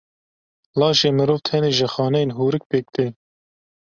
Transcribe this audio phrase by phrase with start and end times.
[0.79, 3.05] Laşê mirov tenê ji xaneyên hûrik pêk tê.